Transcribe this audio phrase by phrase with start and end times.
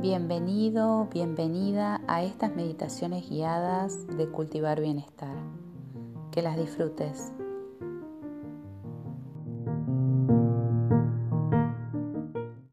[0.00, 5.34] Bienvenido, bienvenida a estas meditaciones guiadas de cultivar bienestar.
[6.30, 7.32] Que las disfrutes.